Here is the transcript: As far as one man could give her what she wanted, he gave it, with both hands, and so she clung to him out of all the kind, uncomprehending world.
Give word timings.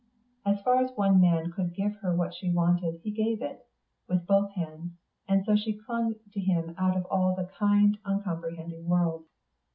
As 0.47 0.59
far 0.63 0.83
as 0.83 0.89
one 0.97 1.21
man 1.21 1.51
could 1.51 1.75
give 1.75 1.93
her 1.97 2.15
what 2.15 2.33
she 2.33 2.49
wanted, 2.49 2.99
he 3.03 3.11
gave 3.11 3.39
it, 3.39 3.67
with 4.07 4.25
both 4.25 4.49
hands, 4.53 4.93
and 5.27 5.45
so 5.45 5.55
she 5.55 5.73
clung 5.77 6.15
to 6.33 6.39
him 6.39 6.73
out 6.75 6.97
of 6.97 7.05
all 7.11 7.35
the 7.35 7.45
kind, 7.45 7.99
uncomprehending 8.03 8.87
world. 8.87 9.25